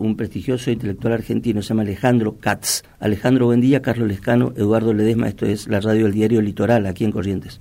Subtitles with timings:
[0.00, 2.82] un prestigioso intelectual argentino, se llama Alejandro Katz.
[3.00, 3.82] Alejandro, buen día.
[3.82, 7.60] Carlos Lescano, Eduardo Ledesma, esto es la radio del diario Litoral, aquí en Corrientes.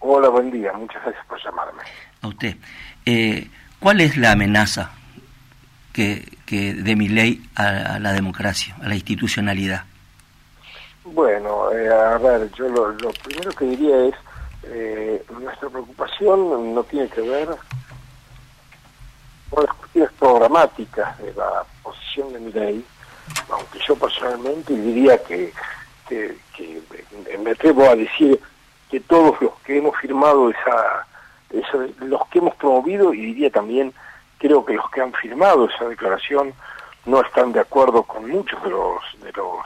[0.00, 0.72] Hola, buen día.
[0.72, 1.82] Muchas gracias por llamarme.
[2.22, 2.56] A usted.
[3.04, 3.46] Eh,
[3.78, 4.92] ¿Cuál es la amenaza
[5.92, 9.84] que, que de mi ley a, la democracia, a la institucionalidad?
[11.04, 14.14] Bueno, eh, a ver, yo lo, primero que diría es,
[14.64, 17.48] eh, nuestra preocupación no tiene que ver
[19.62, 22.84] las cuestiones programáticas de la posición de mi ley,
[23.50, 25.52] aunque yo personalmente diría que,
[26.08, 26.82] que, que
[27.38, 28.40] me atrevo a decir
[28.90, 31.06] que todos los que hemos firmado esa,
[31.50, 33.92] esa, los que hemos promovido y diría también
[34.38, 36.52] creo que los que han firmado esa declaración
[37.06, 39.58] no están de acuerdo con muchos de los de los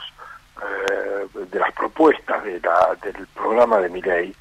[0.61, 4.35] eh, de las propuestas de la, del programa de mi ley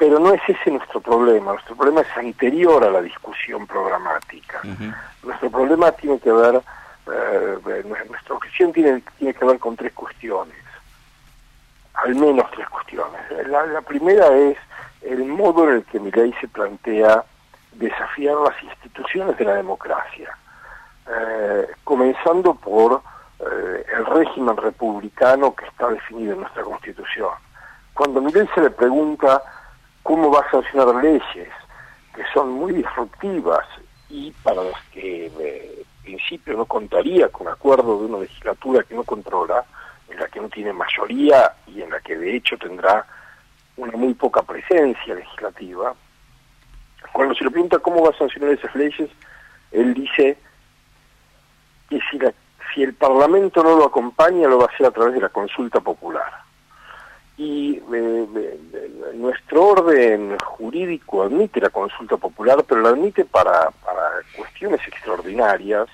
[0.00, 1.52] pero no es ese nuestro problema.
[1.52, 4.62] Nuestro problema es anterior a la discusión programática.
[5.22, 6.62] Nuestro problema tiene que ver
[7.06, 10.56] eh, nuestra objeción tiene tiene que ver con tres cuestiones.
[11.92, 13.20] Al menos tres cuestiones.
[13.48, 14.56] La, la primera es
[15.02, 17.22] el modo en el que mi ley se plantea
[17.72, 20.34] desafiar las instituciones de la democracia,
[21.08, 23.02] eh, comenzando por
[23.38, 27.32] eh, el régimen republicano que está definido en nuestra Constitución.
[27.92, 29.42] Cuando Miguel se le pregunta
[30.10, 31.48] cómo va a sancionar leyes
[32.16, 33.64] que son muy disruptivas
[34.08, 38.96] y para las que eh, en principio no contaría con acuerdo de una legislatura que
[38.96, 39.64] no controla,
[40.08, 43.06] en la que no tiene mayoría y en la que de hecho tendrá
[43.76, 45.94] una muy poca presencia legislativa,
[47.12, 49.10] cuando se le pregunta cómo va a sancionar esas leyes,
[49.70, 50.36] él dice
[51.88, 52.18] que si,
[52.74, 55.78] si el Parlamento no lo acompaña, lo va a hacer a través de la consulta
[55.78, 56.49] popular.
[57.40, 64.10] Y eh, eh, nuestro orden jurídico admite la consulta popular, pero la admite para, para
[64.36, 65.88] cuestiones extraordinarias.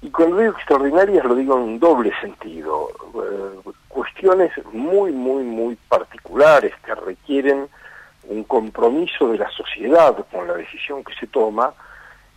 [0.00, 2.88] Y cuando digo extraordinarias lo digo en un doble sentido.
[3.16, 7.66] Eh, cuestiones muy, muy, muy particulares que requieren
[8.28, 11.74] un compromiso de la sociedad con la decisión que se toma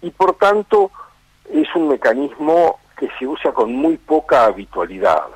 [0.01, 0.89] y por tanto
[1.53, 5.27] es un mecanismo que se usa con muy poca habitualidad.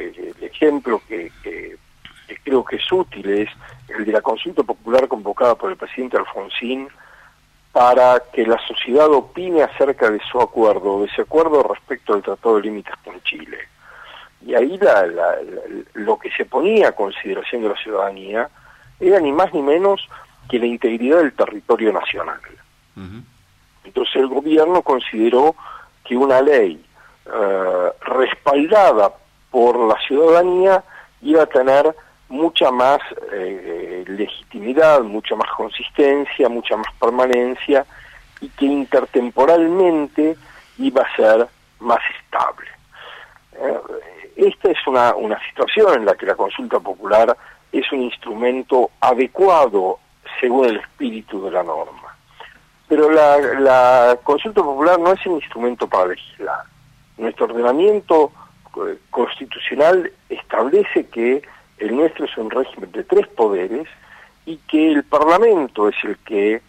[0.00, 1.30] El ejemplo que,
[2.42, 3.50] creo que es útil es
[3.88, 6.88] el de la consulta popular convocada por el presidente Alfonsín
[7.72, 12.56] para que la sociedad opine acerca de su acuerdo, de ese acuerdo respecto al Tratado
[12.56, 13.58] de Límites con Chile.
[14.46, 15.06] Y ahí la,
[15.94, 18.48] lo que se ponía a consideración de la ciudadanía
[19.00, 20.06] era ni más ni menos
[20.48, 22.40] que la integridad del territorio nacional.
[23.84, 25.56] Entonces el gobierno consideró
[26.04, 26.84] que una ley
[27.26, 29.12] eh, respaldada
[29.54, 30.82] por la ciudadanía
[31.22, 31.94] iba a tener
[32.28, 32.98] mucha más
[33.30, 37.86] eh, legitimidad, mucha más consistencia, mucha más permanencia
[38.40, 40.36] y que intertemporalmente
[40.78, 41.46] iba a ser
[41.78, 42.66] más estable.
[43.52, 43.80] Eh,
[44.48, 47.36] esta es una, una situación en la que la consulta popular
[47.70, 50.00] es un instrumento adecuado
[50.40, 52.16] según el espíritu de la norma.
[52.88, 56.64] Pero la, consulta popular no es un instrumento para legislar.
[57.18, 58.32] Nuestro ordenamiento
[59.10, 61.42] constitucional establece que
[61.78, 63.88] el nuestro es un régimen de tres poderes
[64.46, 66.62] y que el Parlamento es el que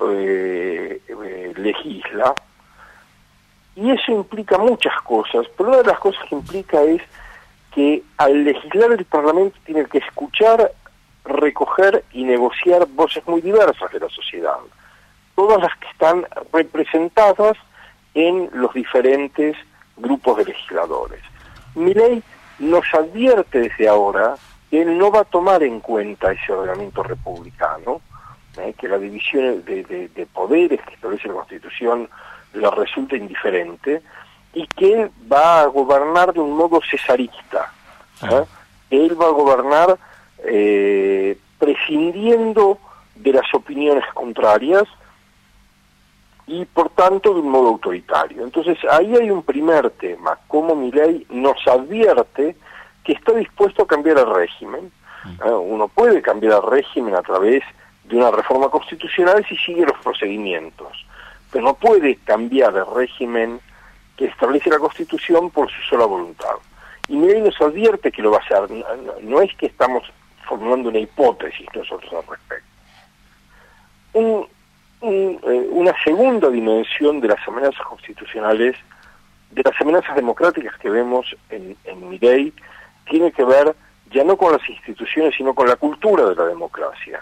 [0.00, 2.34] eh, eh, legisla
[3.76, 7.02] y eso implica muchas cosas, pero una de las cosas que implica es
[7.72, 10.72] que al legislar el Parlamento tiene que escuchar,
[11.24, 14.58] recoger y negociar voces muy diversas de la sociedad,
[15.34, 17.56] todas las que están representadas
[18.14, 19.56] en los diferentes
[19.96, 21.20] grupos de legisladores.
[21.74, 22.22] Mi ley
[22.58, 24.36] nos advierte desde ahora
[24.70, 28.00] que él no va a tomar en cuenta ese ordenamiento republicano,
[28.58, 28.74] ¿eh?
[28.78, 32.08] que la división de, de poderes que establece la Constitución
[32.54, 34.02] le resulta indiferente
[34.54, 37.72] y que él va a gobernar de un modo cesarista.
[38.22, 38.44] ¿eh?
[38.90, 39.98] Él va a gobernar
[40.44, 42.78] eh, prescindiendo
[43.16, 44.84] de las opiniones contrarias
[46.46, 48.44] y por tanto de un modo autoritario.
[48.44, 52.56] Entonces ahí hay un primer tema, cómo mi ley nos advierte
[53.02, 54.92] que está dispuesto a cambiar el régimen.
[55.44, 55.50] ¿eh?
[55.50, 57.62] Uno puede cambiar el régimen a través
[58.04, 61.04] de una reforma constitucional si sigue los procedimientos
[61.54, 63.60] pero no puede cambiar el régimen
[64.16, 66.56] que establece la Constitución por su sola voluntad.
[67.06, 68.76] Y ley nos advierte que lo va a hacer,
[69.22, 70.02] no, es que estamos
[70.48, 72.66] formulando una hipótesis nosotros al respecto.
[75.06, 78.74] Eh, una segunda dimensión de las amenazas constitucionales,
[79.50, 82.54] de las amenazas democráticas que vemos en, en mi ley,
[83.10, 83.74] tiene que ver
[84.10, 87.20] ya no con las instituciones, sino con la cultura de la democracia.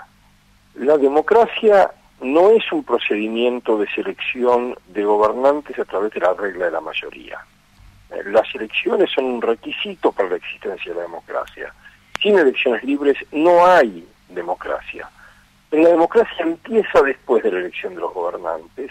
[0.76, 1.90] La democracia
[2.20, 6.80] no es un procedimiento de selección de gobernantes a través de la regla de la
[6.80, 7.40] mayoría.
[8.10, 11.74] Eh, las elecciones son un requisito para la existencia de la democracia.
[12.22, 15.08] Sin elecciones libres no hay democracia.
[15.80, 18.90] La democracia empieza después de la elección de los gobernantes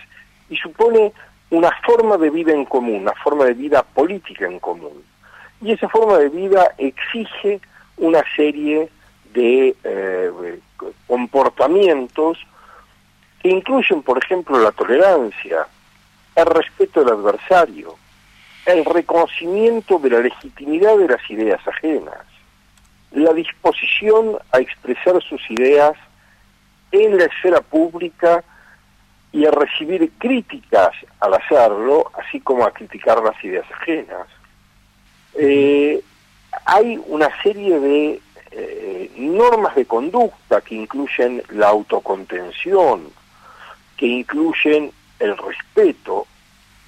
[0.50, 1.14] y supone
[1.52, 5.04] una forma de vida en común, una forma de vida política en común.
[5.62, 7.62] Y esa forma de vida exige
[7.98, 8.90] una serie
[9.34, 10.60] de eh,
[11.06, 12.40] comportamientos
[13.42, 15.68] que incluyen, por ejemplo, la tolerancia,
[16.36, 17.96] el respeto del adversario,
[18.66, 22.26] el reconocimiento de la legitimidad de las ideas ajenas,
[23.12, 25.96] la disposición a expresar sus ideas
[26.92, 28.44] en la esfera pública
[29.32, 34.28] y a recibir críticas al hacerlo, así como a criticar las ideas ajenas.
[35.36, 36.04] Eh,
[36.66, 38.22] hay una serie de
[38.52, 43.10] eh, normas de conducta que incluyen la autocontención,
[43.96, 46.28] que incluyen el respeto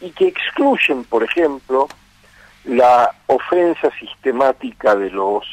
[0.01, 1.87] y que excluyen, por ejemplo,
[2.65, 5.45] la ofensa sistemática de los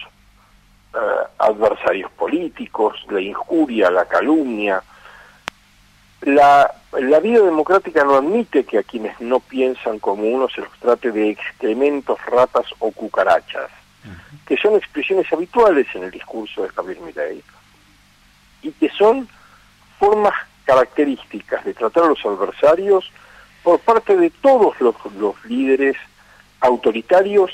[0.95, 0.99] eh,
[1.39, 4.83] adversarios políticos, la injuria, la calumnia.
[6.23, 10.79] La, la vida democrática no admite que a quienes no piensan como uno se los
[10.79, 13.71] trate de excrementos, ratas o cucarachas,
[14.47, 17.43] que son expresiones habituales en el discurso de Javier Milei
[18.63, 19.29] y que son
[19.99, 20.35] formas
[20.65, 23.11] características de tratar a los adversarios
[23.63, 24.95] por parte de todos los,
[25.45, 25.97] líderes
[26.61, 27.51] autoritarios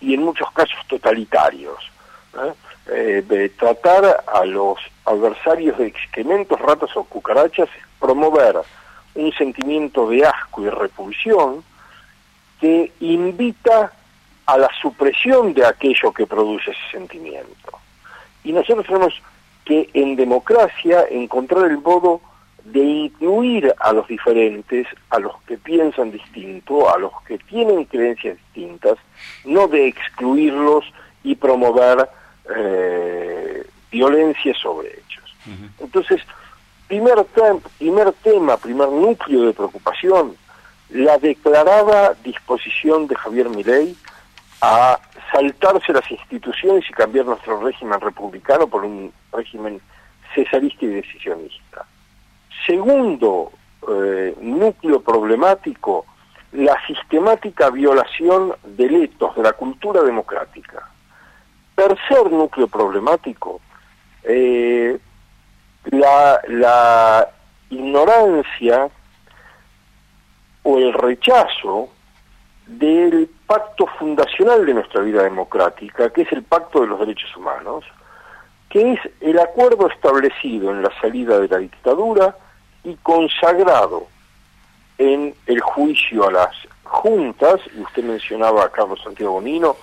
[0.00, 1.78] y en muchos casos totalitarios.
[2.34, 2.52] ¿eh?
[2.86, 8.56] De tratar a los adversarios de excrementos, ratas o cucarachas es promover
[9.14, 11.64] un sentimiento de asco y repulsión
[12.60, 13.92] que invita
[14.46, 17.78] a la supresión de aquello que produce ese sentimiento.
[18.44, 19.22] Y nosotros tenemos
[19.64, 22.20] que en democracia encontrar el modo
[22.64, 28.36] de incluir a los diferentes, a los que piensan distinto, a los que tienen creencias
[28.36, 28.98] distintas,
[29.44, 30.84] no de excluirlos
[31.24, 32.08] y promover
[32.54, 35.36] eh, violencia sobre ellos.
[35.80, 36.22] Entonces,
[36.88, 37.24] primer,
[37.78, 40.36] primer tema, primer núcleo de preocupación,
[40.90, 43.96] la declarada disposición de Javier Milei
[44.60, 45.00] a
[45.32, 49.80] saltarse las instituciones y cambiar nuestro régimen republicano por un régimen
[50.34, 51.84] cesarista y decisionista.
[52.66, 53.52] Segundo
[53.88, 56.06] eh, núcleo problemático,
[56.52, 60.88] la sistemática violación de letos de la cultura democrática.
[61.82, 63.60] Tercer núcleo problemático,
[64.22, 65.00] eh,
[65.86, 67.28] la, la
[67.70, 68.88] ignorancia
[70.62, 71.88] o el rechazo
[72.68, 77.84] del pacto fundacional de nuestra vida democrática, que es el pacto de los derechos humanos,
[78.68, 82.36] que es el acuerdo establecido en la salida de la dictadura
[82.84, 84.06] y consagrado
[84.98, 89.74] en el juicio a las juntas, y usted mencionaba a Carlos Santiago Nino,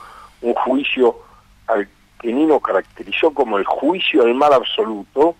[0.41, 1.27] un juicio
[1.69, 1.87] al
[2.19, 5.35] que Nino caracterizó como el juicio al mal absoluto,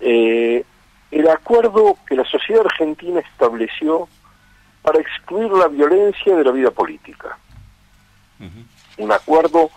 [0.00, 0.64] eh,
[1.10, 4.08] el acuerdo que la sociedad argentina estableció
[4.82, 7.38] para excluir la violencia de la vida política.
[8.98, 9.70] Un acuerdo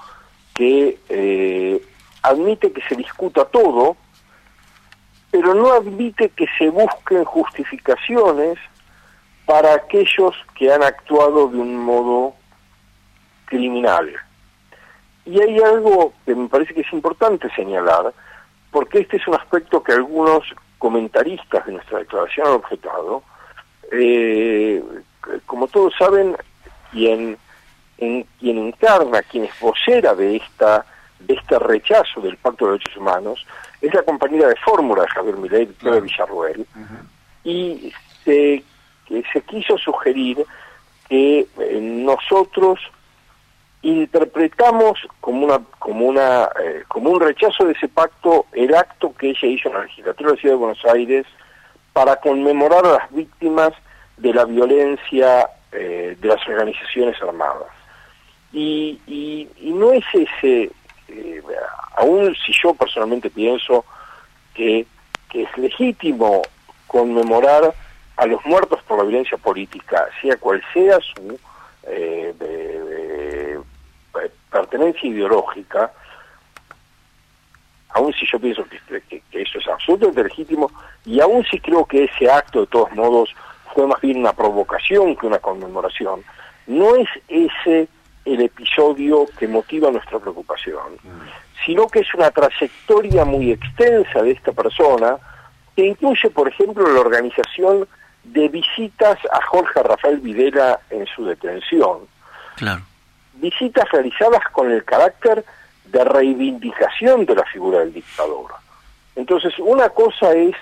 [0.54, 1.82] que eh,
[2.24, 3.96] admite que se discuta todo,
[5.30, 8.58] pero no admite que se busquen justificaciones
[9.46, 12.34] para aquellos que han actuado de un modo
[13.46, 14.12] criminal.
[15.26, 18.14] Y hay algo que me parece que es importante señalar,
[18.72, 20.44] porque este es un aspecto que algunos
[20.78, 23.24] comentaristas de nuestra declaración han objetado.
[23.92, 24.84] Eh,
[25.46, 26.36] como todos saben,
[26.92, 27.38] quien,
[27.98, 30.86] en, quien encarna, quien es vocera de esta
[31.20, 33.46] de este rechazo del Pacto de Derechos Humanos
[33.82, 36.66] es la compañera de fórmula de Javier Milei, Victoria Villarruel,
[37.44, 38.64] y se,
[39.06, 40.46] que se quiso sugerir
[41.08, 42.80] que eh, nosotros
[43.86, 49.30] interpretamos como una como una eh, como un rechazo de ese pacto el acto que
[49.30, 51.26] ella hizo en la legislatura de la Ciudad de Buenos Aires
[51.94, 53.72] para conmemorar a las víctimas
[54.18, 57.68] de la violencia eh, de las organizaciones armadas.
[58.52, 59.00] Y,
[59.62, 60.72] no es ese
[61.10, 61.44] eh,
[61.98, 63.86] aún si yo personalmente pienso
[64.54, 64.88] que,
[65.30, 66.42] que es legítimo
[66.88, 67.74] conmemorar
[68.16, 71.38] a los muertos por la violencia política sea cual sea su
[71.88, 72.34] eh,
[74.56, 75.92] pertenencia ideológica,
[77.90, 80.72] aun si yo pienso que, eso es absolutamente legítimo,
[81.06, 83.36] y aun si creo que ese acto de todos modos
[83.74, 86.24] fue más bien una provocación que una conmemoración,
[86.68, 87.90] no es ese
[88.24, 90.98] el episodio que motiva nuestra preocupación,
[91.66, 95.18] sino que es una trayectoria muy extensa de esta persona
[95.76, 97.88] que incluye, por ejemplo, la organización
[98.24, 102.08] de visitas a Jorge Rafael Videla en su detención.
[102.56, 102.82] Claro.
[103.36, 105.44] Visitas realizadas con el carácter
[105.86, 108.52] de reivindicación de la figura del dictador.
[109.16, 110.56] Entonces, una cosa es,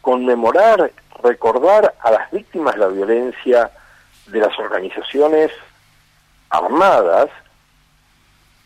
[0.00, 3.70] conmemorar, recordar a las víctimas de la violencia
[4.26, 5.50] de las organizaciones
[6.50, 7.30] armadas,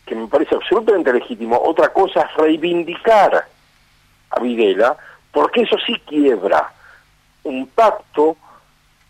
[0.05, 1.59] que me parece absolutamente legítimo.
[1.61, 3.47] Otra cosa es reivindicar
[4.29, 4.97] a Videla,
[5.31, 6.71] porque eso sí quiebra
[7.43, 8.35] un pacto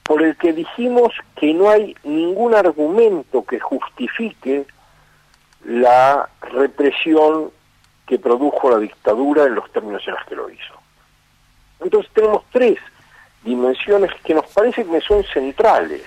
[0.10, 4.66] por el que dijimos que no hay ningún argumento que justifique
[5.66, 7.52] la represión
[8.08, 10.74] que produjo la dictadura en los términos en los que lo hizo.
[11.80, 12.80] Entonces tenemos tres
[13.44, 16.02] dimensiones que nos parece que son centrales.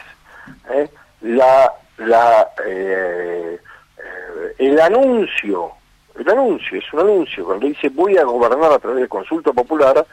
[0.71, 0.91] ¿eh?
[1.21, 3.57] La, la, eh,
[3.99, 5.75] eh, el anuncio,
[6.19, 10.05] el anuncio, es un anuncio, cuando dice voy a gobernar a través de consulta popular,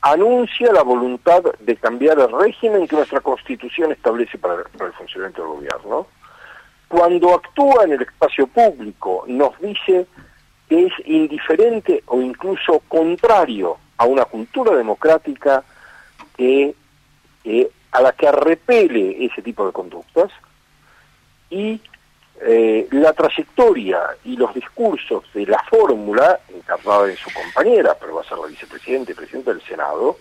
[0.00, 5.52] anuncia la voluntad de cambiar el régimen que nuestra constitución establece para, el funcionamiento del
[5.52, 6.06] gobierno.
[6.88, 10.06] Cuando actúa en el espacio público nos dice
[10.68, 15.64] que es indiferente o incluso contrario a una cultura democrática
[16.36, 16.74] que,
[17.92, 20.30] a la que repele ese tipo de conductas
[21.50, 21.80] y
[22.40, 28.20] eh, la trayectoria y los discursos de la fórmula, encarnada en su compañera, pero va
[28.20, 30.18] a ser la vicepresidenta y presidenta del Senado,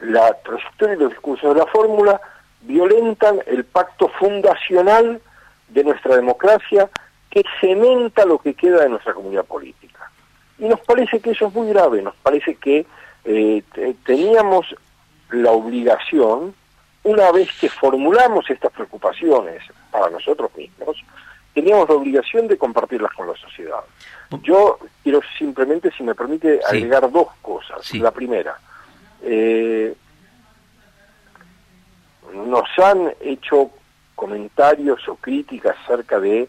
[0.00, 2.20] la trayectoria y los discursos de la fórmula
[2.62, 5.20] violentan el pacto fundacional
[5.68, 6.88] de nuestra democracia
[7.30, 10.10] que cementa lo que queda de nuestra comunidad política.
[10.58, 12.86] Y nos parece que eso es muy grave, nos parece que
[13.24, 13.62] eh,
[14.06, 14.74] teníamos
[15.30, 16.54] la obligación,
[17.04, 20.96] una vez que formulamos estas preocupaciones para nosotros mismos,
[21.52, 23.84] teníamos la obligación de compartirlas con la sociedad.
[24.42, 27.94] Yo quiero simplemente, si me permite, agregar dos cosas.
[27.94, 28.58] La primera,
[29.22, 29.94] eh,
[32.32, 33.70] nos han hecho
[34.14, 36.48] comentarios o críticas acerca de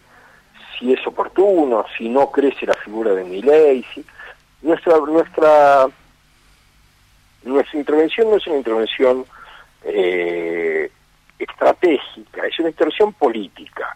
[0.78, 3.86] si es oportuno, si no crece la figura de mi ley.
[3.94, 4.04] Si...
[4.62, 5.88] Nuestra, nuestra,
[7.44, 9.26] nuestra intervención no es una intervención
[9.86, 10.92] eh,
[11.38, 13.96] estratégica, es una intervención política.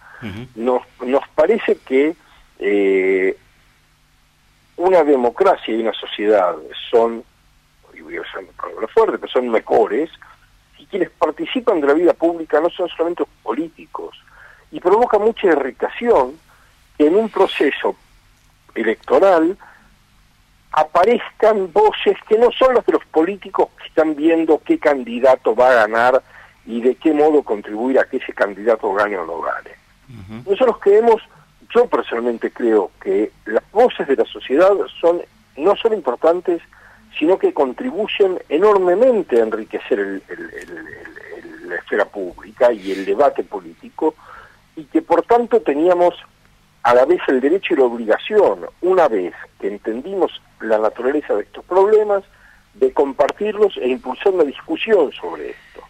[0.55, 2.13] Nos, nos parece que
[2.59, 3.37] eh,
[4.75, 6.55] una democracia y una sociedad
[6.91, 7.23] son,
[7.93, 8.43] y voy a usar
[8.77, 10.09] una fuerte, pero son mejores,
[10.77, 14.17] y quienes participan de la vida pública no son solamente políticos,
[14.71, 16.37] y provoca mucha irritación
[16.97, 17.95] que en un proceso
[18.75, 19.57] electoral
[20.71, 25.69] aparezcan voces que no son las de los políticos que están viendo qué candidato va
[25.69, 26.21] a ganar
[26.65, 29.71] y de qué modo contribuir a que ese candidato gane o no gane.
[30.45, 31.21] Nosotros creemos,
[31.73, 35.21] yo personalmente creo que las voces de la sociedad son
[35.57, 36.61] no son importantes,
[37.17, 40.21] sino que contribuyen enormemente a enriquecer
[41.65, 44.15] la esfera pública y el debate político,
[44.75, 46.15] y que por tanto teníamos
[46.83, 51.43] a la vez el derecho y la obligación, una vez que entendimos la naturaleza de
[51.43, 52.23] estos problemas,
[52.73, 55.81] de compartirlos e impulsar una discusión sobre esto.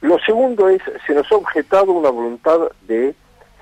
[0.00, 3.14] Lo segundo es, se nos ha objetado una voluntad de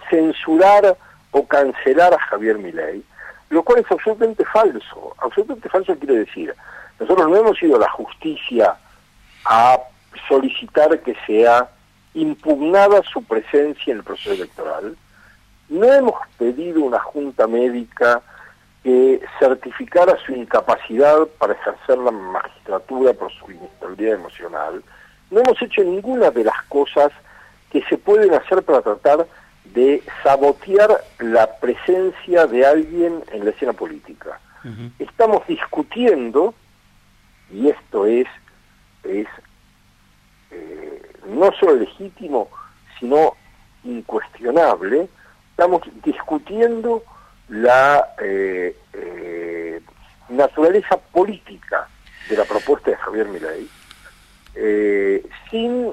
[0.08, 0.96] censurar
[1.32, 3.02] o cancelar a Javier Milei,
[3.50, 5.14] lo cual es absolutamente falso.
[5.18, 6.54] Absolutamente falso quiere decir,
[6.98, 8.76] nosotros no hemos ido a la justicia
[9.44, 9.78] a
[10.28, 11.68] solicitar que sea
[12.14, 14.96] impugnada su presencia en el proceso electoral,
[15.70, 18.20] no hemos pedido una junta médica
[18.82, 24.82] que certificara su incapacidad para ejercer la magistratura por su inestabilidad emocional,
[25.30, 27.12] no hemos hecho ninguna de las cosas
[27.70, 29.26] que se pueden hacer para tratar
[29.64, 34.40] de sabotear la presencia de alguien en la escena política.
[34.98, 36.52] Estamos discutiendo,
[37.50, 38.26] y esto es,
[39.04, 39.26] es
[40.50, 42.48] eh, no solo legítimo,
[42.98, 43.34] sino
[43.84, 45.08] incuestionable,
[45.60, 47.02] estamos discutiendo
[47.50, 49.82] la eh, eh,
[50.30, 51.86] naturaleza política
[52.30, 53.68] de la propuesta de Javier Milei,
[55.50, 55.92] sin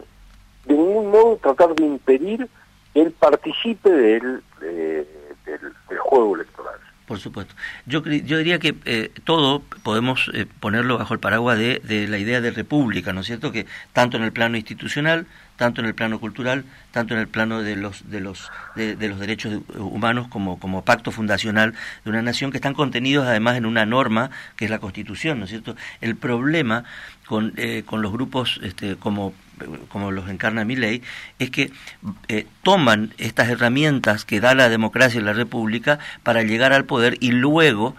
[0.64, 2.48] de ningún modo tratar de impedir
[2.94, 6.80] él participe del, del, juego electoral.
[7.08, 7.56] Por supuesto.
[7.86, 12.18] Yo, yo diría que eh, todo podemos eh, ponerlo bajo el paraguas de, de, la
[12.18, 13.54] idea de república, ¿no es cierto?
[13.54, 17.64] Que tanto en el plano institucional, tanto en el plano cultural, tanto en el plano
[17.64, 22.52] de los de los de, los derechos humanos como como pacto fundacional de una nación
[22.52, 25.78] que están contenidos además en una norma que es la Constitución, ¿no es cierto?
[26.02, 26.84] El problema
[27.26, 29.34] con, eh, con los grupos este, como
[29.90, 31.02] como los encarna mi ley,
[31.40, 31.72] es que
[32.28, 37.18] eh, toman estas herramientas que da la democracia y la república para llegar al poder
[37.20, 37.96] y luego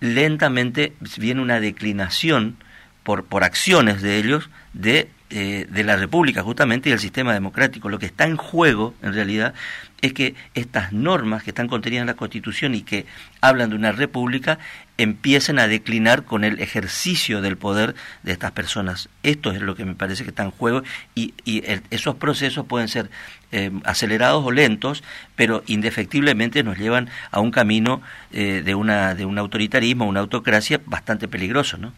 [0.00, 2.56] lentamente viene una declinación
[3.02, 7.88] por, por acciones de ellos de, eh, de la República justamente y del sistema democrático.
[7.88, 9.54] Lo que está en juego, en realidad,
[10.00, 13.06] es que estas normas que están contenidas en la Constitución y que
[13.40, 14.58] hablan de una república
[14.98, 19.08] empiecen a declinar con el ejercicio del poder de estas personas.
[19.22, 20.82] Esto es lo que me parece que está en juego
[21.14, 23.10] y, y esos procesos pueden ser
[23.52, 25.02] eh, acelerados o lentos,
[25.36, 30.80] pero indefectiblemente nos llevan a un camino eh, de, una, de un autoritarismo, una autocracia
[30.84, 31.92] bastante peligroso, ¿no?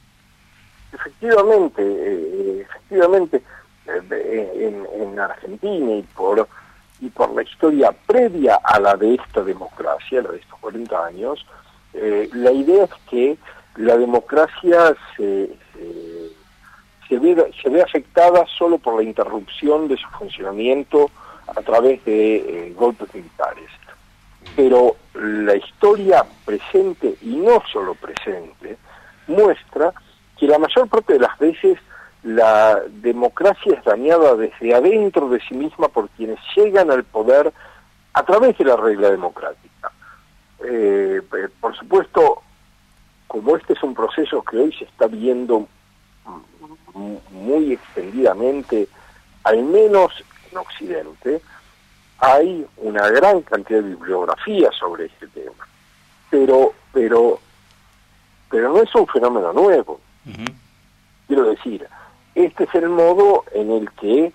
[0.94, 3.42] Efectivamente, eh, efectivamente,
[3.86, 6.48] en, en Argentina y por
[7.00, 11.46] y por la historia previa a la de esta democracia, la de estos 40 años,
[11.92, 13.36] eh, la idea es que
[13.76, 15.50] la democracia se,
[17.08, 21.10] se, ve, afectada solo por la interrupción de su funcionamiento
[21.48, 23.68] a través de eh, golpes militares.
[24.56, 28.78] Pero la historia presente, y no solo presente,
[29.26, 29.92] muestra
[30.38, 31.78] que la mayor parte de las veces
[32.22, 37.52] la democracia es dañada desde adentro de sí misma por quienes llegan al poder
[38.14, 39.92] a través de la regla democrática.
[40.64, 42.42] Eh, eh, por supuesto,
[43.26, 45.68] como este es un proceso que hoy se está viendo
[46.94, 48.88] muy extendidamente,
[49.42, 50.12] al menos
[50.50, 51.42] en Occidente,
[52.18, 55.68] hay una gran cantidad de bibliografía sobre este tema.
[56.30, 57.38] Pero, pero,
[58.48, 60.00] pero no es un fenómeno nuevo.
[61.26, 61.87] Quiero decir,
[62.35, 64.33] este es el modo en el que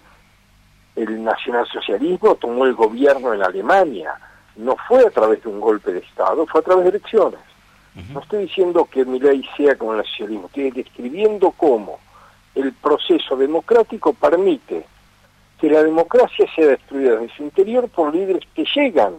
[0.95, 4.13] el nacionalsocialismo tomó el gobierno en Alemania.
[4.55, 7.39] No fue a través de un golpe de Estado, fue a través de elecciones.
[8.13, 11.99] No estoy diciendo que mi ley sea como el nacionalismo, estoy describiendo cómo
[12.55, 14.85] el proceso democrático permite
[15.59, 19.15] que la democracia sea destruida desde su interior por líderes que llegan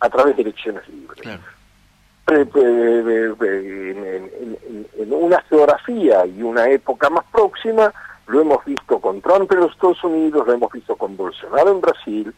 [0.00, 1.38] a través de elecciones libres.
[2.26, 2.50] En,
[5.12, 7.92] una geografía y una época más próxima,
[8.26, 11.80] lo hemos visto con Trump en los Estados Unidos, lo hemos visto con Bolsonaro en
[11.80, 12.34] Brasil,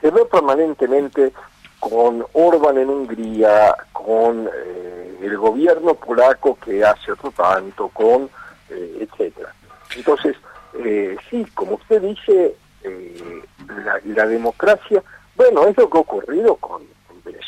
[0.00, 1.32] se ve permanentemente
[1.80, 8.28] con Orban en Hungría, con eh, el gobierno polaco que hace otro tanto, con
[8.70, 9.52] eh, etcétera.
[9.96, 10.36] Entonces,
[10.74, 13.42] eh, sí, como usted dice, eh,
[13.84, 15.02] la, la, democracia,
[15.36, 16.82] bueno, es lo que ha ocurrido con,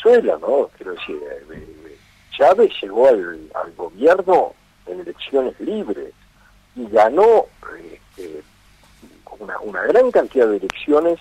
[0.05, 0.69] Venezuela, ¿no?
[0.77, 1.19] Quiero decir,
[2.31, 4.53] Chávez llegó al, al gobierno
[4.85, 6.13] en elecciones libres
[6.75, 7.45] y ganó
[7.79, 8.41] este,
[9.39, 11.19] una, una, gran cantidad de elecciones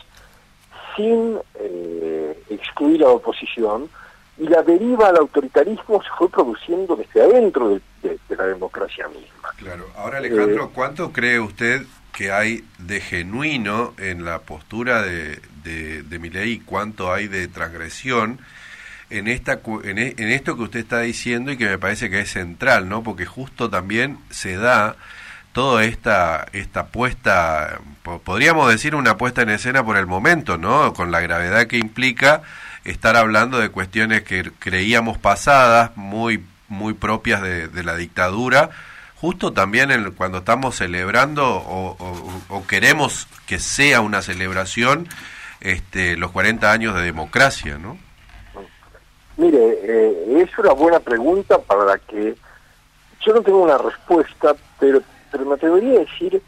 [0.96, 3.88] sin eh, excluir a la oposición
[4.36, 7.80] y la deriva al autoritarismo se fue produciendo desde adentro de,
[8.28, 9.50] la democracia misma.
[9.56, 9.86] Claro.
[9.96, 16.02] Ahora, Alejandro, eh, ¿cuánto cree usted que hay de genuino en la postura de, de,
[16.02, 18.40] de Milei y cuánto hay de transgresión
[19.10, 22.20] en, esta, en, e, en esto que usted está diciendo y que me parece que
[22.20, 23.02] es central, ¿no?
[23.02, 24.96] Porque justo también se da
[25.54, 27.78] toda esta, esta puesta,
[28.24, 30.92] podríamos decir una puesta en escena por el momento, ¿no?
[30.94, 32.42] Con la gravedad que implica
[32.84, 38.70] estar hablando de cuestiones que creíamos pasadas, muy, muy propias de, la dictadura,
[39.14, 45.08] justo también en, cuando estamos celebrando o, queremos que sea una celebración
[45.60, 47.96] este, los 40 años de democracia, ¿no?
[49.36, 52.34] Mire, eh, es una buena pregunta para la que
[53.20, 55.00] yo no tengo una respuesta, pero
[55.44, 56.40] me atrevería a decir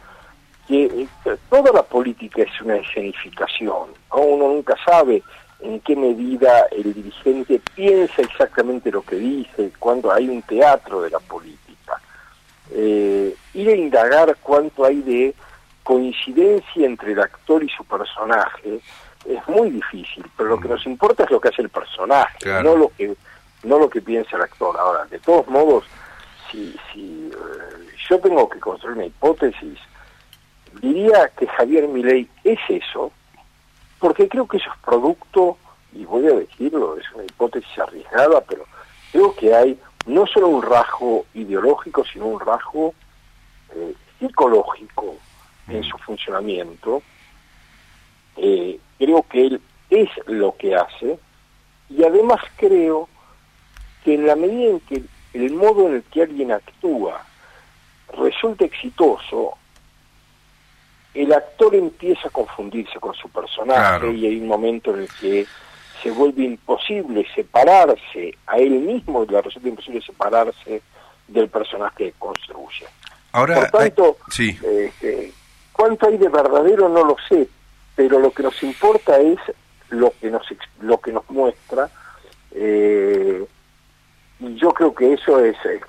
[0.69, 1.09] que eh,
[1.51, 3.91] toda la política es una escenificación.
[4.13, 5.23] Uno nunca sabe
[5.61, 11.11] en qué medida el dirigente piensa exactamente lo que dice, cuando hay un teatro de
[11.11, 12.01] la política.
[12.71, 15.35] Eh, ir a indagar cuánto hay de
[15.83, 18.81] coincidencia entre el actor y su personaje
[19.29, 22.77] es muy difícil, pero lo que nos importa es lo que hace el personaje, no
[22.77, 23.17] lo que
[23.63, 24.77] no lo que piensa el actor.
[24.79, 25.85] Ahora, de todos modos,
[26.51, 29.79] si, si eh, yo tengo que construir una hipótesis,
[30.81, 33.11] diría que Javier Milei es eso,
[33.99, 35.59] porque creo que eso es producto,
[35.93, 38.65] y voy a decirlo, es una hipótesis arriesgada, pero
[39.11, 42.95] creo que hay no solo un rasgo ideológico, sino un rasgo
[43.75, 45.17] eh, psicológico
[45.69, 47.03] en su funcionamiento.
[48.37, 51.19] Eh, creo que él es lo que hace
[51.89, 53.09] y además creo
[54.05, 57.25] que en la medida en que el modo en el que alguien actúa
[58.17, 59.55] resulta exitoso,
[61.15, 65.47] el actor empieza a confundirse con su personaje y hay un momento en el que
[66.03, 70.83] se vuelve imposible separarse a él mismo le resulta imposible separarse
[71.27, 72.87] del personaje que construye.
[73.33, 75.33] Ahora, Por tanto, este,
[75.73, 77.49] cuánto hay de verdadero no lo sé,
[77.97, 79.39] pero lo que nos importa es
[79.89, 80.47] lo que nos
[80.81, 81.91] lo que nos muestra
[82.53, 83.45] eh,
[84.39, 85.81] y yo creo que eso es, es,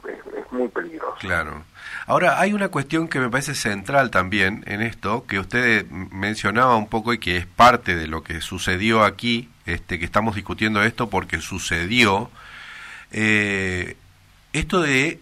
[0.52, 1.18] muy peligroso.
[1.20, 1.64] Claro.
[2.06, 6.88] Ahora, hay una cuestión que me parece central también en esto, que usted mencionaba un
[6.88, 11.10] poco y que es parte de lo que sucedió aquí, este, que estamos discutiendo esto
[11.10, 12.30] porque sucedió,
[13.12, 13.98] eh,
[14.54, 15.20] esto de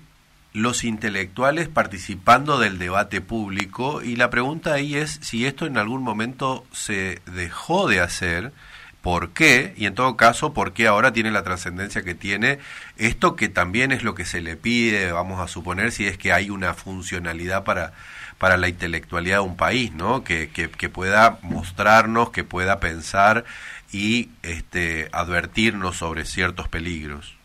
[0.56, 6.02] los intelectuales participando del debate público y la pregunta ahí es si esto en algún
[6.02, 8.54] momento se dejó de hacer
[9.02, 12.58] por qué, y en todo caso, por qué ahora tiene la trascendencia que tiene,
[12.98, 16.34] esto que también es lo que se le pide, vamos a suponer, si es que
[16.34, 17.94] hay una funcionalidad para,
[18.40, 20.24] para la intelectualidad de un país, ¿no?
[20.24, 23.46] Que, que, pueda mostrarnos, que pueda pensar
[23.92, 27.36] y este, advertirnos sobre ciertos peligros.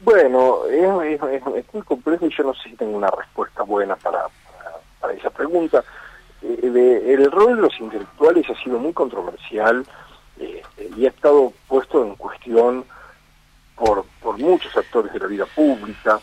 [0.00, 4.26] Bueno, es, muy complejo y yo no sé si tengo una respuesta buena para,
[5.00, 5.82] para, esa pregunta.
[6.42, 9.84] Eh, el rol de los intelectuales ha sido muy controversial
[10.38, 12.84] este, y ha estado puesto en cuestión
[13.76, 16.20] por, por muchos actores de la vida pública,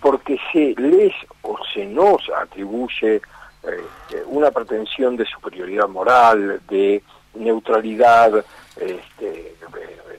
[0.00, 3.22] porque se les o se nos atribuye
[3.62, 7.02] este, una pretensión de superioridad moral, de
[7.34, 8.44] neutralidad
[8.76, 9.56] este,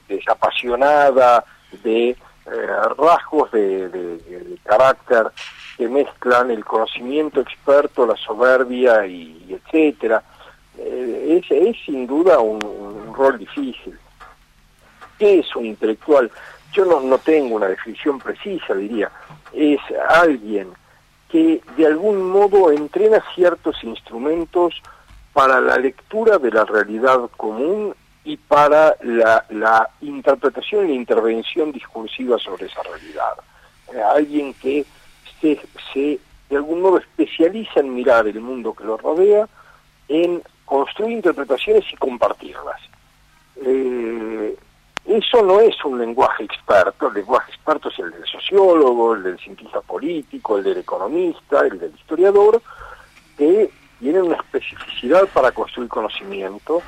[0.07, 1.45] desapasionada,
[1.83, 5.27] de rasgos de, carácter
[5.77, 10.23] que mezclan el conocimiento experto, la soberbia y, etcétera.
[10.77, 13.97] Eh, es, es, sin duda un, rol difícil.
[15.17, 16.29] ¿Qué es un intelectual?
[16.73, 19.09] Yo no, no tengo una definición precisa, diría.
[19.53, 19.79] Es
[20.09, 20.73] alguien
[21.29, 24.81] que de algún modo entrena ciertos instrumentos
[25.33, 32.37] para la lectura de la realidad común y para la, la interpretación e intervención discursiva
[32.39, 33.35] sobre esa realidad.
[33.93, 34.85] Eh, alguien que
[35.39, 35.61] se,
[35.93, 39.47] se de algún modo especializa en mirar el mundo que lo rodea,
[40.07, 42.81] en construir interpretaciones y compartirlas.
[43.63, 44.57] Eh,
[45.05, 49.39] eso no es un lenguaje experto, el lenguaje experto es el del sociólogo, el del
[49.39, 52.59] cientista político, el del economista, el del historiador,
[53.37, 56.81] que tiene una especificidad para construir conocimiento,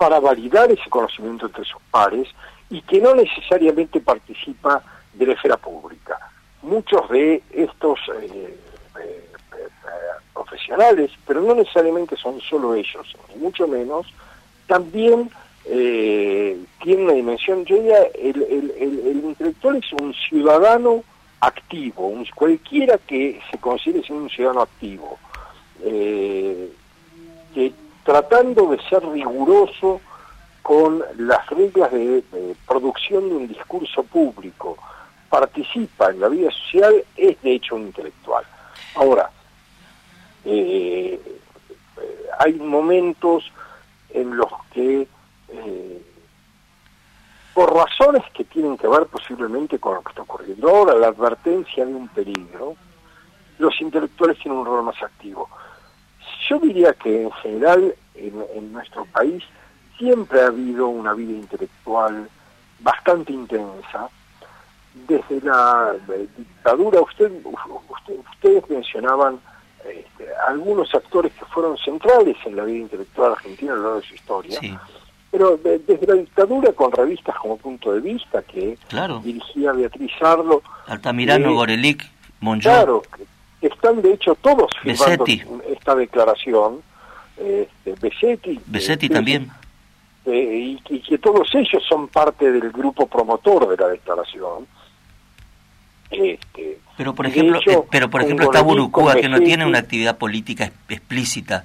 [0.00, 2.26] para validar ese conocimiento entre sus pares
[2.70, 4.82] y que no necesariamente participa
[5.12, 6.18] de la esfera pública.
[6.62, 8.56] Muchos de estos eh,
[8.98, 9.28] eh,
[10.32, 14.06] profesionales, pero no necesariamente son solo ellos, ni mucho menos,
[14.66, 15.28] también
[15.66, 21.04] eh, tiene una dimensión, yo diría, el, el, intelectual es un ciudadano
[21.40, 25.18] activo, cualquiera que se considere ser un ciudadano activo,
[25.82, 26.72] eh,
[27.52, 30.00] que tratando de ser riguroso
[30.62, 32.22] con las reglas de,
[32.66, 34.76] producción de un discurso público,
[35.28, 38.44] participa en la vida social, es de hecho un intelectual.
[38.94, 39.30] Ahora,
[40.44, 41.20] eh,
[42.38, 43.50] hay momentos
[44.10, 45.06] en los que
[45.48, 46.02] eh,
[47.54, 51.84] por razones que tienen que ver posiblemente con lo que está ocurriendo ahora, la advertencia
[51.84, 52.76] de un peligro,
[53.58, 55.48] los intelectuales tienen un rol más activo.
[56.48, 59.42] Yo diría que en general en, nuestro país
[59.98, 62.28] siempre ha habido una vida intelectual
[62.80, 64.08] bastante intensa.
[65.06, 65.94] Desde la
[66.36, 67.30] dictadura, usted,
[68.32, 69.40] ustedes mencionaban
[69.84, 74.06] este, algunos actores que fueron centrales en la vida intelectual argentina a lo largo de
[74.06, 74.60] su historia.
[75.30, 78.76] Pero desde la dictadura, con revistas como Punto de Vista, que
[79.22, 80.62] dirigía Beatriz Arlo.
[80.86, 82.10] Altamirano, eh, Gorelic,
[82.60, 83.02] Claro,
[83.60, 85.24] están de hecho todos firmando
[85.68, 86.82] esta declaración.
[87.36, 88.60] Este, Besetti.
[88.66, 89.50] Besetti también.
[90.26, 94.66] Eh, y, que todos ellos son parte del grupo promotor de la declaración.
[96.10, 100.18] Este, pero por ejemplo, eh, pero por ejemplo está Burucúa que no tiene una actividad
[100.18, 101.64] política explícita.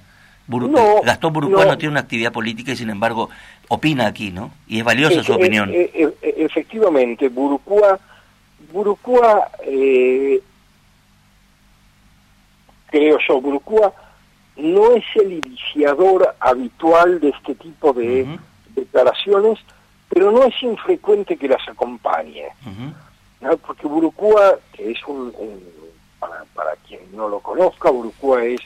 [1.03, 3.29] Gastón Burucúa no, tiene una actividad política y sin embargo
[3.67, 4.51] opina aquí, ¿no?
[4.67, 5.71] Y es valiosa su opinión.
[6.21, 7.99] efectivamente, Burucúa,
[8.71, 10.39] Burucúa eh,
[12.95, 13.93] creo yo, Burucúa
[14.55, 18.25] no es el iniciador habitual de este tipo de
[18.73, 19.59] declaraciones,
[20.07, 22.45] pero no es infrecuente que las acompañe.
[23.67, 25.33] Porque Burucúa, que es un,
[26.19, 28.61] para, para, quien no lo conozca, Burucúa es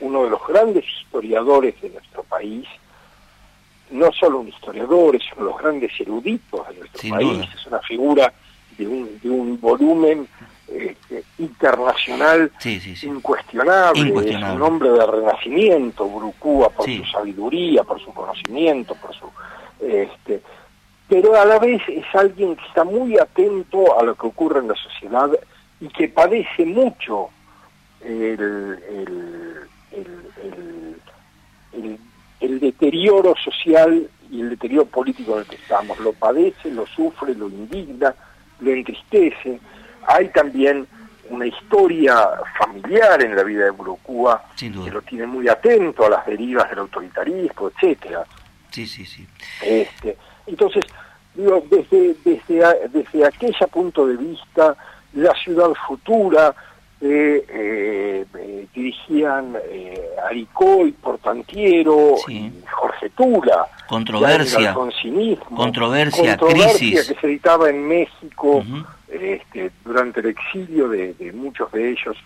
[0.00, 2.66] uno de los grandes historiadores de nuestro país,
[3.90, 7.80] no solo un historiador, es uno de los grandes eruditos de nuestro país, es una
[7.80, 8.32] figura
[8.78, 10.26] de un, de un volumen
[10.70, 12.52] este, internacional
[13.02, 19.26] Incuestionable, es un hombre de renacimiento, Burucúa, por su sabiduría, por su conocimiento, por su...
[19.80, 20.42] Este,
[21.08, 24.68] pero a la vez es alguien que está muy atento a lo que ocurre en
[24.68, 25.30] la sociedad
[25.80, 27.30] y que padece mucho
[28.00, 28.78] el,
[32.40, 35.98] el, deterioro social y el deterioro político en el que estamos.
[35.98, 38.14] Lo padece, lo sufre, lo indigna,
[38.60, 39.58] lo entristece.
[40.06, 40.86] Hay también
[41.30, 46.26] una historia familiar en la vida de Burocúa que lo tiene muy atento a las
[46.26, 48.24] derivas del autoritarismo, etcétera.
[48.70, 49.26] Sí, sí, sí.
[49.62, 50.84] Este, entonces,
[51.34, 54.76] digo, desde, desde, desde aquel punto de vista,
[55.14, 56.54] la ciudad futura,
[57.02, 63.66] eh, eh, dirigían eh, Aricó y Portantiero y Jorge Tula.
[63.88, 64.74] Controversia.
[64.74, 67.08] Controversia, crisis.
[67.08, 68.62] que se editaba en México
[69.08, 72.16] este, durante el exilio de, muchos de ellos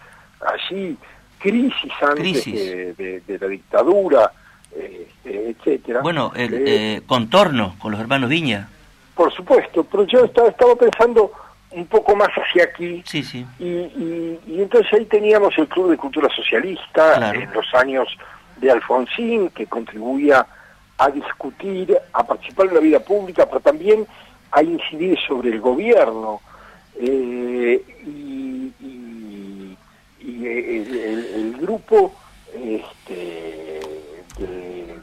[0.41, 0.97] allí,
[1.39, 4.33] crisis antes De, la dictadura,
[4.77, 6.01] este, etcétera.
[6.03, 8.69] Bueno, el eh, contorno con los hermanos Viña.
[9.15, 11.31] Por supuesto, pero yo estaba, estaba pensando
[11.75, 13.03] un poco más hacia aquí.
[13.05, 13.45] Sí, sí.
[13.59, 18.09] Y, y, entonces ahí teníamos el Club de Cultura Socialista en los años
[18.57, 20.47] de Alfonsín, que contribuía
[20.99, 24.07] a discutir, a participar en la vida pública, pero también
[24.53, 26.41] a incidir sobre el gobierno.
[26.97, 28.35] Eh, y,
[30.47, 32.15] el, grupo
[32.53, 33.81] este,
[34.39, 34.97] de,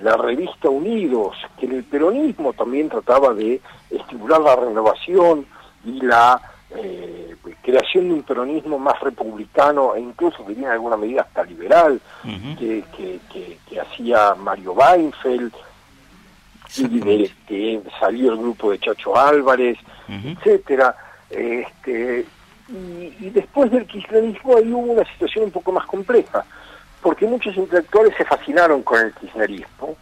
[0.00, 3.60] la revista Unidos, que en el peronismo también trataba de
[3.90, 5.46] estimular la renovación
[5.84, 11.22] y la eh, creación de un peronismo más republicano e incluso que tiene alguna medida
[11.22, 12.00] hasta liberal
[12.58, 15.52] que, que, hacía Mario Weinfeld
[16.76, 20.96] y de que salió el grupo de Chacho Álvarez, etcétera
[21.34, 22.26] este,
[22.68, 26.44] y, después del kirchnerismo ahí hubo una situación un poco más compleja,
[27.02, 29.96] porque muchos intelectuales se fascinaron con el kirchnerismo.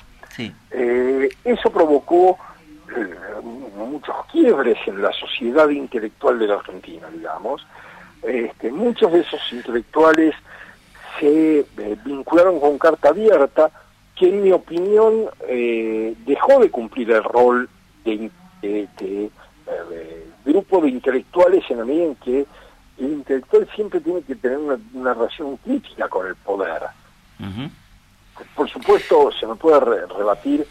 [0.71, 2.39] Eh, eso provocó
[2.97, 3.15] eh,
[3.77, 7.67] muchos quiebres en la sociedad intelectual de la Argentina, digamos.
[8.23, 10.35] Este, muchos de esos intelectuales
[11.19, 13.71] se eh, vincularon con carta abierta,
[14.15, 15.31] que en mi opinión
[16.27, 17.69] dejó de cumplir el rol
[18.05, 18.31] de,
[18.61, 19.31] de
[20.45, 22.47] grupo de intelectuales en la medida en que
[22.99, 26.83] el intelectual siempre tiene que tener una, relación crítica con el poder.
[28.55, 30.67] Por supuesto, se me puede rebatir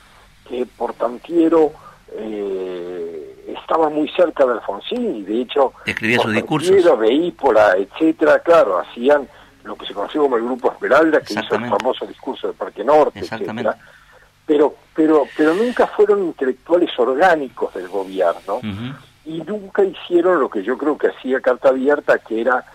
[0.47, 1.73] que Portantiero
[2.13, 8.39] eh, estaba muy cerca de Alfonsín y de hecho escribía sus discursos de Ípola, etcétera,
[8.39, 9.27] claro, hacían
[9.63, 12.83] lo que se conoció como el grupo Esmeralda, que hizo el famoso discurso de Parque
[12.83, 13.77] Norte, etcétera.
[14.45, 18.59] Pero, pero, pero nunca fueron intelectuales orgánicos del gobierno
[19.25, 22.65] y nunca hicieron lo que yo creo que hacía Carta Abierta, que era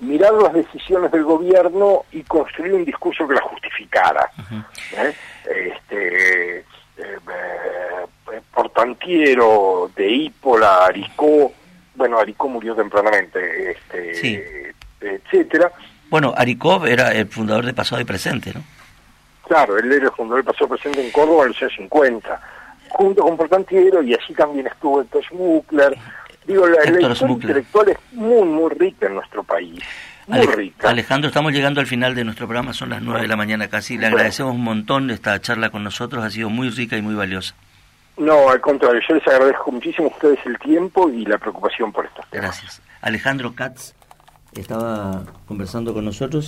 [0.00, 4.30] mirar las decisiones del gobierno y construir un discurso que las justificara.
[4.96, 5.14] ¿eh?
[5.44, 6.64] este, eh,
[6.98, 7.18] eh,
[8.58, 11.52] Portantiero, de Ípola, Aricó,
[11.94, 15.70] bueno, Aricó murió tempranamente, este, etcétera.
[16.10, 18.64] Bueno, Aricó era el fundador de Pasado y Presente, ¿no?
[19.46, 22.40] Claro, él era el fundador de Pasado y Presente en Córdoba en los años 50
[22.88, 25.96] junto con Portantiero, y allí también estuvo Héctor Schmuckler.
[26.44, 29.84] Digo, la, la historia intelectual es muy, muy rica en nuestro país.
[30.26, 30.90] Muy rica.
[30.90, 33.98] Alejandro, estamos llegando al final de nuestro programa, son las nueve de la mañana casi.
[33.98, 37.54] Le agradecemos un montón esta charla con nosotros, ha sido muy rica y muy valiosa.
[38.18, 42.06] No, al contrario, yo les agradezco muchísimo a ustedes el tiempo y la preocupación por
[42.08, 42.28] temas.
[42.32, 42.82] Gracias.
[43.00, 43.94] Alejandro Katz
[44.54, 46.46] estaba conversando con nosotros.